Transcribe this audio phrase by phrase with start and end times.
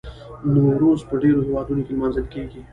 [0.53, 2.61] نوروز په ډیرو هیوادونو کې لمانځل کیږي.